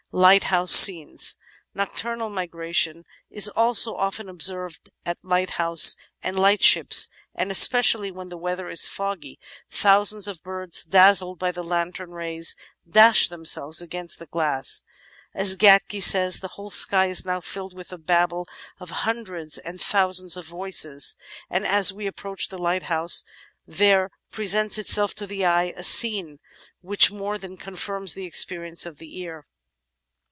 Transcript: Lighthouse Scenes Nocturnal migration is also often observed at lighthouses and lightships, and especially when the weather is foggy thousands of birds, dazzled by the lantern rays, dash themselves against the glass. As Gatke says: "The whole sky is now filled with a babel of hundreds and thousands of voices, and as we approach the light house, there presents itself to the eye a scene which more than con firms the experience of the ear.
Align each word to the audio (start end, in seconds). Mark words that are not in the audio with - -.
Lighthouse 0.13 0.73
Scenes 0.73 1.37
Nocturnal 1.73 2.29
migration 2.29 3.05
is 3.29 3.47
also 3.47 3.95
often 3.95 4.27
observed 4.27 4.89
at 5.05 5.17
lighthouses 5.23 5.95
and 6.21 6.37
lightships, 6.37 7.07
and 7.33 7.49
especially 7.49 8.11
when 8.11 8.27
the 8.27 8.35
weather 8.35 8.67
is 8.69 8.89
foggy 8.89 9.39
thousands 9.69 10.27
of 10.27 10.43
birds, 10.43 10.83
dazzled 10.83 11.39
by 11.39 11.49
the 11.49 11.63
lantern 11.63 12.11
rays, 12.11 12.57
dash 12.85 13.29
themselves 13.29 13.81
against 13.81 14.19
the 14.19 14.25
glass. 14.25 14.81
As 15.33 15.55
Gatke 15.55 16.03
says: 16.03 16.41
"The 16.41 16.49
whole 16.57 16.71
sky 16.71 17.05
is 17.05 17.25
now 17.25 17.39
filled 17.39 17.73
with 17.73 17.93
a 17.93 17.97
babel 17.97 18.49
of 18.81 18.89
hundreds 19.07 19.59
and 19.59 19.79
thousands 19.79 20.35
of 20.35 20.45
voices, 20.45 21.15
and 21.49 21.65
as 21.65 21.93
we 21.93 22.05
approach 22.05 22.49
the 22.49 22.57
light 22.57 22.83
house, 22.83 23.23
there 23.65 24.09
presents 24.29 24.77
itself 24.77 25.13
to 25.15 25.25
the 25.25 25.45
eye 25.45 25.73
a 25.77 25.83
scene 25.83 26.39
which 26.81 27.11
more 27.11 27.37
than 27.37 27.55
con 27.55 27.77
firms 27.77 28.13
the 28.13 28.25
experience 28.25 28.85
of 28.85 28.97
the 28.97 29.17
ear. 29.21 29.45